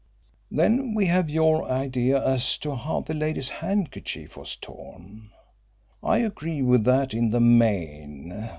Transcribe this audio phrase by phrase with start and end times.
[0.49, 5.29] Then we have your idea as to how the lady's handkerchief was torn
[6.01, 8.49] I agree with that in the main.